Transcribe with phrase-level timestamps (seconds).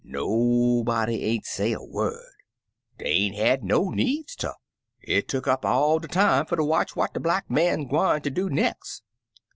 [0.03, 2.33] Nobody ain't say a word;
[2.97, 4.55] dey ain't had no needs ter;
[4.99, 8.31] it took up all der time fer ter watch what de Black Man gwine ter
[8.31, 9.03] do nex*.